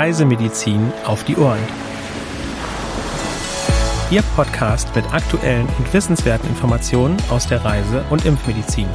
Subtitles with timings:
[0.00, 1.60] Reisemedizin auf die Ohren.
[4.10, 8.88] Ihr Podcast mit aktuellen und wissenswerten Informationen aus der Reise- und Impfmedizin.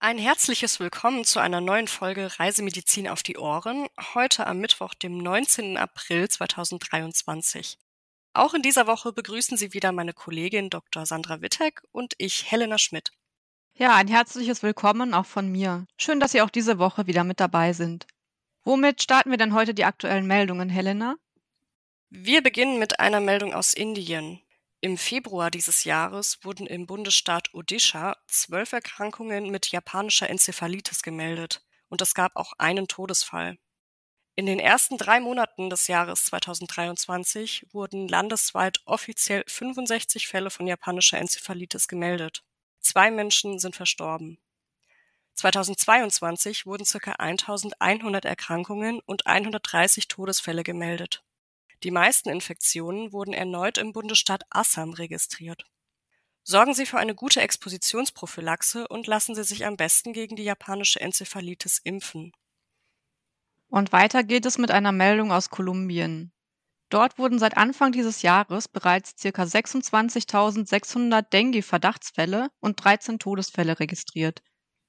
[0.00, 5.18] Ein herzliches Willkommen zu einer neuen Folge Reisemedizin auf die Ohren, heute am Mittwoch, dem
[5.18, 5.76] 19.
[5.76, 7.76] April 2023.
[8.34, 11.04] Auch in dieser Woche begrüßen Sie wieder meine Kollegin Dr.
[11.04, 13.12] Sandra Wittek und ich, Helena Schmidt.
[13.74, 15.86] Ja, ein herzliches Willkommen auch von mir.
[15.98, 18.06] Schön, dass Sie auch diese Woche wieder mit dabei sind.
[18.64, 21.16] Womit starten wir denn heute die aktuellen Meldungen, Helena?
[22.08, 24.40] Wir beginnen mit einer Meldung aus Indien.
[24.80, 32.00] Im Februar dieses Jahres wurden im Bundesstaat Odisha zwölf Erkrankungen mit japanischer Enzephalitis gemeldet und
[32.00, 33.58] es gab auch einen Todesfall.
[34.42, 41.16] In den ersten drei Monaten des Jahres 2023 wurden landesweit offiziell 65 Fälle von japanischer
[41.18, 42.42] Enzephalitis gemeldet.
[42.80, 44.40] Zwei Menschen sind verstorben.
[45.34, 47.12] 2022 wurden ca.
[47.12, 51.22] 1100 Erkrankungen und 130 Todesfälle gemeldet.
[51.84, 55.66] Die meisten Infektionen wurden erneut im Bundesstaat Assam registriert.
[56.42, 61.00] Sorgen Sie für eine gute Expositionsprophylaxe und lassen Sie sich am besten gegen die japanische
[61.00, 62.32] Enzephalitis impfen.
[63.72, 66.30] Und weiter geht es mit einer Meldung aus Kolumbien.
[66.90, 69.44] Dort wurden seit Anfang dieses Jahres bereits ca.
[69.44, 74.42] 26.600 Dengue-Verdachtsfälle und 13 Todesfälle registriert.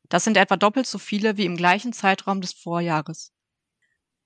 [0.09, 3.31] Das sind etwa doppelt so viele wie im gleichen Zeitraum des Vorjahres.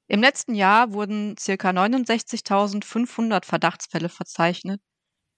[0.08, 1.70] Im letzten Jahr wurden ca.
[1.70, 4.82] 69.500 Verdachtsfälle verzeichnet.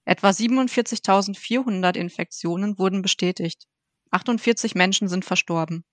[0.05, 3.65] Etwa 47.400 Infektionen wurden bestätigt.
[4.11, 5.83] 48 Menschen sind verstorben.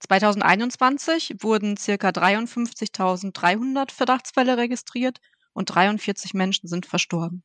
[0.00, 5.20] 2021 wurden circa 53.300 Verdachtsfälle registriert
[5.52, 7.42] und 43 Menschen sind verstorben.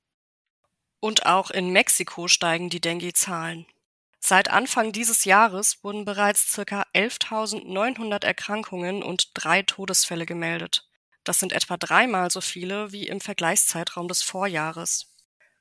[1.00, 3.66] Und auch in Mexiko steigen die Dengue-Zahlen.
[4.19, 10.90] Seit Anfang dieses Jahres wurden bereits circa 11.900 Erkrankungen und drei Todesfälle gemeldet.
[11.24, 15.16] Das sind etwa dreimal so viele wie im Vergleichszeitraum des Vorjahres.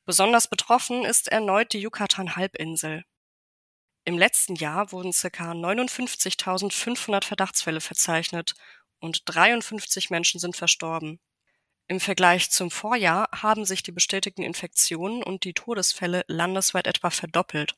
[0.04, 3.04] Besonders betroffen ist erneut die Yucatan-Halbinsel.
[4.08, 5.52] Im letzten Jahr wurden ca.
[5.52, 8.54] 59.500 Verdachtsfälle verzeichnet
[9.00, 11.20] und 53 Menschen sind verstorben.
[11.88, 17.74] Im Vergleich zum Vorjahr haben sich die bestätigten Infektionen und die Todesfälle landesweit etwa verdoppelt.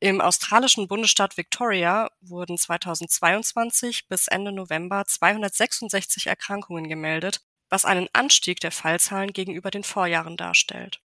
[0.00, 8.58] Im australischen Bundesstaat Victoria wurden 2022 bis Ende November 266 Erkrankungen gemeldet, was einen Anstieg
[8.58, 11.03] der Fallzahlen gegenüber den Vorjahren darstellt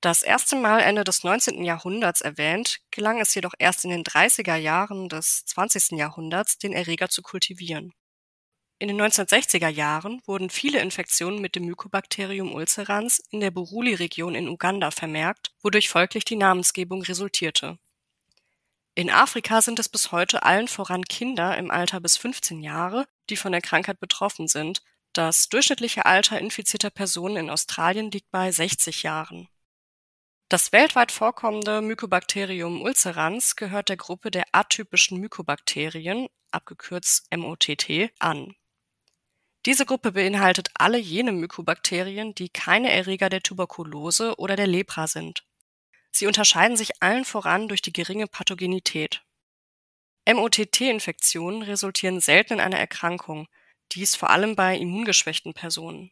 [0.00, 1.62] das erste Mal Ende des 19.
[1.62, 5.98] Jahrhunderts erwähnt, gelang es jedoch erst in den 30er Jahren des 20.
[5.98, 7.92] Jahrhunderts, den Erreger zu kultivieren.
[8.78, 14.48] In den 1960er Jahren wurden viele Infektionen mit dem Mycobacterium ulcerans in der Buruli-Region in
[14.48, 17.78] Uganda vermerkt, wodurch folglich die Namensgebung resultierte.
[18.94, 23.36] In Afrika sind es bis heute allen voran Kinder im Alter bis 15 Jahre, die
[23.36, 24.82] von der Krankheit betroffen sind,
[25.12, 29.49] Das durchschnittliche Alter infizierter Personen in Australien liegt bei 60 Jahren.
[30.50, 38.56] Das weltweit vorkommende Mycobacterium ulcerans gehört der Gruppe der atypischen Mykobakterien, abgekürzt MOTT, an.
[39.64, 45.46] Diese Gruppe beinhaltet alle jene Mykobakterien, die keine Erreger der Tuberkulose oder der Lepra sind.
[46.10, 49.22] Sie unterscheiden sich allen voran durch die geringe Pathogenität.
[50.28, 53.46] MOTT-Infektionen resultieren selten in einer Erkrankung,
[53.92, 56.10] dies vor allem bei immungeschwächten Personen.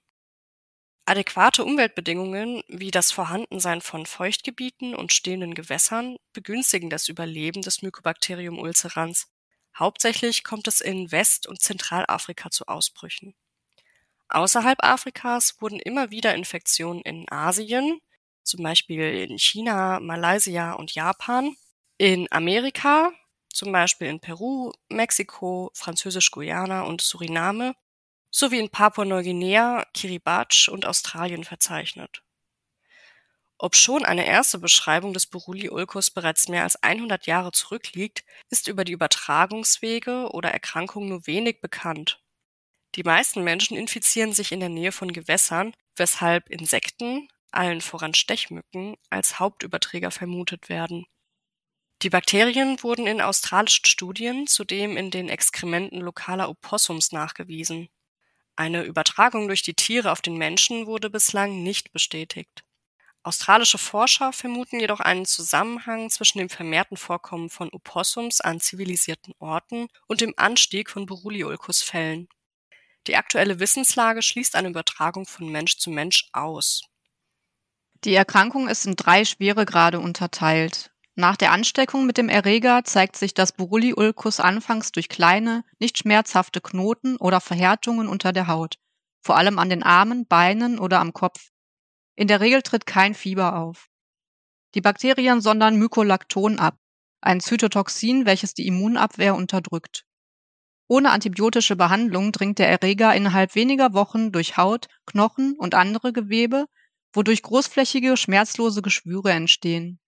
[1.09, 8.59] Adäquate Umweltbedingungen wie das Vorhandensein von Feuchtgebieten und stehenden Gewässern begünstigen das Überleben des Mycobacterium
[8.59, 9.27] ulcerans.
[9.75, 13.35] Hauptsächlich kommt es in West- und Zentralafrika zu Ausbrüchen.
[14.29, 18.01] Außerhalb Afrikas wurden immer wieder Infektionen in Asien,
[18.43, 21.57] zum Beispiel in China, Malaysia und Japan,
[21.97, 23.13] in Amerika,
[23.51, 27.75] zum Beispiel in Peru, Mexiko, Französisch-Guyana und Suriname
[28.31, 32.23] sowie in Papua-Neuguinea, Kiribati und Australien verzeichnet.
[33.61, 38.93] Obschon eine erste Beschreibung des Buruli-Ulcus bereits mehr als 100 Jahre zurückliegt, ist über die
[38.93, 42.23] Übertragungswege oder Erkrankung nur wenig bekannt.
[42.95, 48.97] Die meisten Menschen infizieren sich in der Nähe von Gewässern, weshalb Insekten, allen voran Stechmücken,
[49.11, 51.07] als Hauptüberträger vermutet werden.
[52.03, 57.89] Die Bakterien wurden in australischen Studien zudem in den Exkrementen lokaler Opossums nachgewiesen.
[58.59, 62.65] Eine Übertragung durch die Tiere auf den Menschen wurde bislang nicht bestätigt.
[63.23, 69.87] Australische Forscher vermuten jedoch einen Zusammenhang zwischen dem vermehrten Vorkommen von Opossums an zivilisierten Orten
[70.09, 72.29] und dem Anstieg von Borreliolkus-Fällen.
[73.07, 76.83] Die aktuelle Wissenslage schließt eine Übertragung von Mensch zu Mensch aus.
[78.03, 80.91] Die Erkrankung ist in drei Schweregrade unterteilt.
[81.21, 86.61] Nach der Ansteckung mit dem Erreger zeigt sich das Buruli-Ulcus anfangs durch kleine, nicht schmerzhafte
[86.61, 88.77] Knoten oder Verhärtungen unter der Haut,
[89.21, 91.51] vor allem an den Armen, Beinen oder am Kopf.
[92.15, 93.89] In der Regel tritt kein Fieber auf.
[94.77, 96.77] Die Bakterien sondern Mykolakton ab,
[97.21, 100.05] ein Zytotoxin, welches die Immunabwehr unterdrückt.
[100.87, 106.67] Ohne antibiotische Behandlung dringt der Erreger innerhalb weniger Wochen durch Haut, Knochen und andere Gewebe,
[107.13, 109.99] wodurch großflächige, schmerzlose Geschwüre entstehen.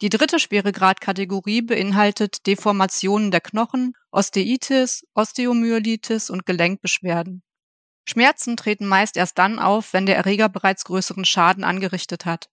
[0.00, 7.42] Die dritte Schweregradkategorie beinhaltet Deformationen der Knochen, Osteitis, Osteomyelitis und Gelenkbeschwerden.
[8.08, 12.48] Schmerzen treten meist erst dann auf, wenn der Erreger bereits größeren Schaden angerichtet hat.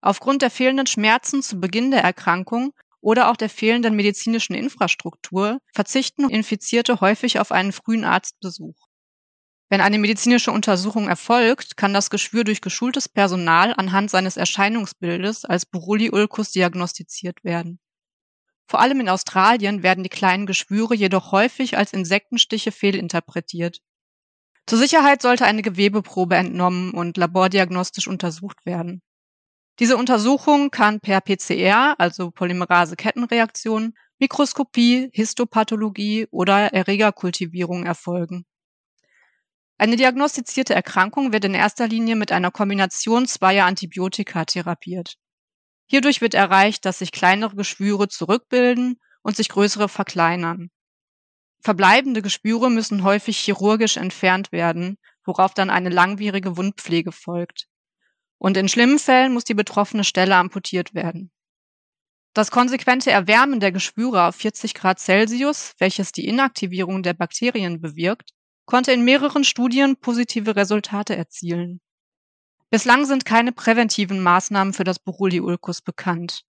[0.00, 2.72] Aufgrund der fehlenden Schmerzen zu Beginn der Erkrankung
[3.02, 8.76] oder auch der fehlenden medizinischen Infrastruktur verzichten Infizierte häufig auf einen frühen Arztbesuch.
[9.72, 15.64] Wenn eine medizinische Untersuchung erfolgt, kann das Geschwür durch geschultes Personal anhand seines Erscheinungsbildes als
[15.64, 17.80] Buruli-Ulcus diagnostiziert werden.
[18.66, 23.78] Vor allem in Australien werden die kleinen Geschwüre jedoch häufig als Insektenstiche fehlinterpretiert.
[24.66, 29.00] Zur Sicherheit sollte eine Gewebeprobe entnommen und labordiagnostisch untersucht werden.
[29.78, 38.44] Diese Untersuchung kann per PCR, also Polymerase-Kettenreaktion, Mikroskopie, Histopathologie oder Erregerkultivierung erfolgen.
[39.82, 45.16] Eine diagnostizierte Erkrankung wird in erster Linie mit einer Kombination zweier Antibiotika therapiert.
[45.86, 50.70] Hierdurch wird erreicht, dass sich kleinere Geschwüre zurückbilden und sich größere verkleinern.
[51.58, 57.66] Verbleibende Geschwüre müssen häufig chirurgisch entfernt werden, worauf dann eine langwierige Wundpflege folgt.
[58.38, 61.32] Und in schlimmen Fällen muss die betroffene Stelle amputiert werden.
[62.34, 68.30] Das konsequente Erwärmen der Geschwüre auf 40 Grad Celsius, welches die Inaktivierung der Bakterien bewirkt,
[68.64, 71.80] konnte in mehreren Studien positive Resultate erzielen.
[72.70, 76.44] Bislang sind keine präventiven Maßnahmen für das Borreliolkus bekannt.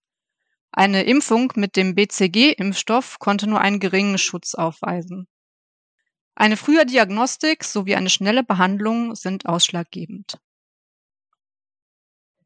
[0.72, 5.28] Eine Impfung mit dem BCG-Impfstoff konnte nur einen geringen Schutz aufweisen.
[6.34, 10.38] Eine frühe Diagnostik sowie eine schnelle Behandlung sind ausschlaggebend.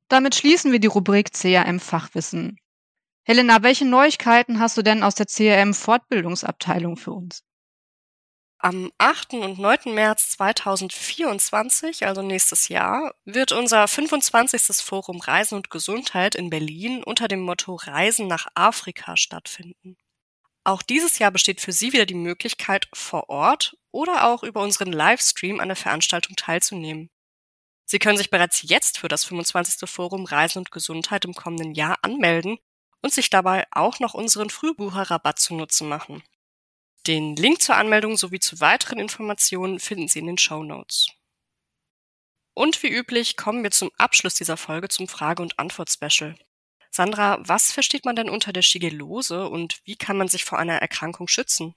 [0.08, 2.58] Damit schließen wir die Rubrik CRM Fachwissen.
[3.22, 7.44] Helena, welche Neuigkeiten hast du denn aus der CRM Fortbildungsabteilung für uns?
[8.60, 9.34] Am 8.
[9.34, 9.94] und 9.
[9.94, 14.78] März 2024, also nächstes Jahr, wird unser 25.
[14.78, 19.96] Forum Reisen und Gesundheit in Berlin unter dem Motto Reisen nach Afrika stattfinden.
[20.64, 24.92] Auch dieses Jahr besteht für Sie wieder die Möglichkeit, vor Ort oder auch über unseren
[24.92, 27.10] Livestream an der Veranstaltung teilzunehmen.
[27.84, 29.88] Sie können sich bereits jetzt für das 25.
[29.88, 32.58] Forum Reisen und Gesundheit im kommenden Jahr anmelden
[33.02, 36.24] und sich dabei auch noch unseren Frühbucherrabatt zunutze machen.
[37.06, 41.08] Den Link zur Anmeldung sowie zu weiteren Informationen finden Sie in den Show Notes.
[42.54, 46.34] Und wie üblich kommen wir zum Abschluss dieser Folge zum Frage- und Antwort-Special.
[46.90, 50.76] Sandra, was versteht man denn unter der Shigellose und wie kann man sich vor einer
[50.76, 51.74] Erkrankung schützen?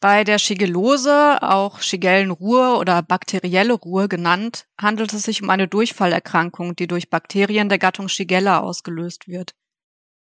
[0.00, 6.76] Bei der Shigellose, auch Shigellenruhe oder bakterielle Ruhe genannt, handelt es sich um eine Durchfallerkrankung,
[6.76, 9.54] die durch Bakterien der Gattung Shigella ausgelöst wird.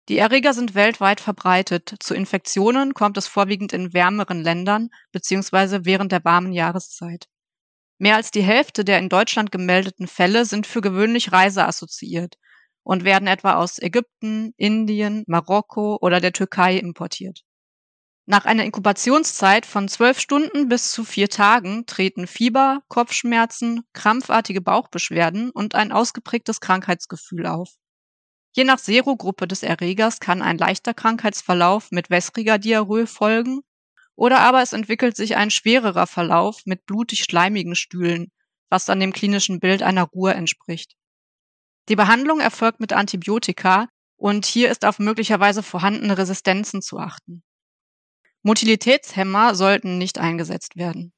[0.09, 1.95] Die Erreger sind weltweit verbreitet.
[2.01, 5.81] Zu Infektionen kommt es vorwiegend in wärmeren Ländern bzw.
[5.85, 7.27] während der warmen Jahreszeit.
[7.99, 12.37] Mehr als die Hälfte der in Deutschland gemeldeten Fälle sind für gewöhnlich reiseassoziiert
[12.83, 17.43] und werden etwa aus Ägypten, Indien, Marokko oder der Türkei importiert.
[18.27, 25.51] Nach einer Inkubationszeit von zwölf Stunden bis zu vier Tagen treten Fieber, Kopfschmerzen, krampfartige Bauchbeschwerden
[25.51, 27.75] und ein ausgeprägtes Krankheitsgefühl auf.
[28.57, 33.63] Je nach Serogruppe des Erregers kann ein leichter Krankheitsverlauf mit wässriger Diarrhoe folgen
[34.15, 38.31] oder aber es entwickelt sich ein schwererer Verlauf mit blutig-schleimigen Stühlen,
[38.71, 40.95] was dann dem klinischen Bild einer Ruhe entspricht.
[41.89, 47.43] Die Behandlung erfolgt mit Antibiotika und hier ist auf möglicherweise vorhandene Resistenzen zu achten.
[48.43, 51.13] Motilitätshemmer sollten nicht eingesetzt werden.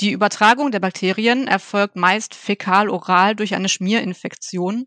[0.00, 4.86] Die Übertragung der Bakterien erfolgt meist fäkal-oral durch eine Schmierinfektion.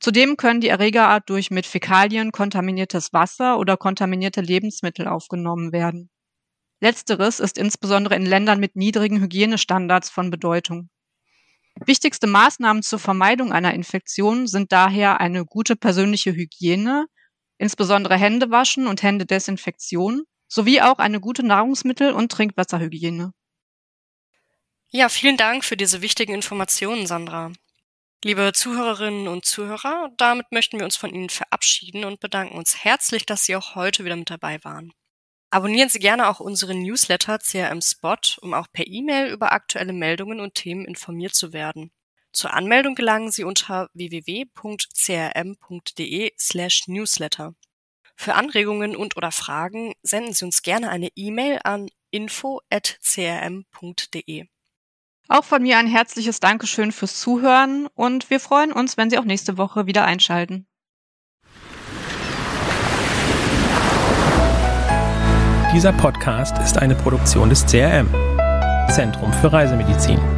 [0.00, 6.10] Zudem können die Erregerart durch mit Fäkalien kontaminiertes Wasser oder kontaminierte Lebensmittel aufgenommen werden.
[6.80, 10.90] Letzteres ist insbesondere in Ländern mit niedrigen Hygienestandards von Bedeutung.
[11.84, 17.06] Wichtigste Maßnahmen zur Vermeidung einer Infektion sind daher eine gute persönliche Hygiene,
[17.58, 23.32] insbesondere Händewaschen und Händedesinfektion, sowie auch eine gute Nahrungsmittel- und Trinkwasserhygiene.
[24.88, 27.52] Ja, vielen Dank für diese wichtigen Informationen, Sandra.
[28.26, 33.24] Liebe Zuhörerinnen und Zuhörer, damit möchten wir uns von Ihnen verabschieden und bedanken uns herzlich,
[33.24, 34.92] dass Sie auch heute wieder mit dabei waren.
[35.50, 40.40] Abonnieren Sie gerne auch unseren Newsletter CRM Spot, um auch per E-Mail über aktuelle Meldungen
[40.40, 41.92] und Themen informiert zu werden.
[42.32, 44.72] Zur Anmeldung gelangen Sie unter www.crm.de
[46.36, 47.54] slash newsletter.
[48.16, 52.66] Für Anregungen und oder Fragen senden Sie uns gerne eine E-Mail an info.crm.de.
[55.28, 59.24] Auch von mir ein herzliches Dankeschön fürs Zuhören und wir freuen uns, wenn Sie auch
[59.24, 60.66] nächste Woche wieder einschalten.
[65.74, 68.08] Dieser Podcast ist eine Produktion des CRM,
[68.88, 70.35] Zentrum für Reisemedizin.